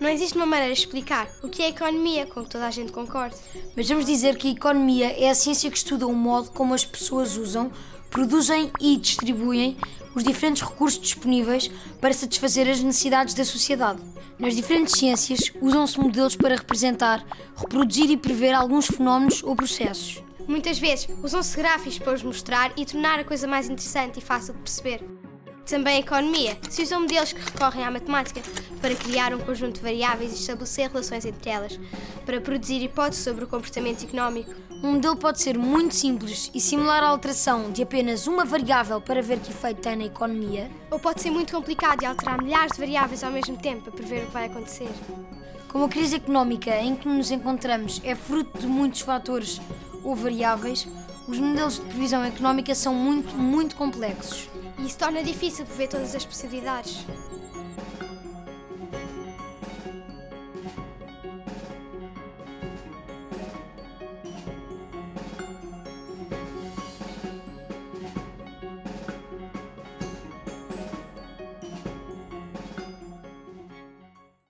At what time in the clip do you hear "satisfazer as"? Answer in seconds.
12.14-12.80